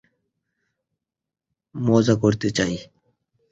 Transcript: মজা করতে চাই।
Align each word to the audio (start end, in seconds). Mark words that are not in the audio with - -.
মজা 1.75 2.15
করতে 2.15 2.47
চাই। 2.51 2.73